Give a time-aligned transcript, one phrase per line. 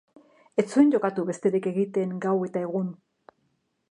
[0.63, 2.91] Ez zuen jokatu besterik egiten, gau eta egun.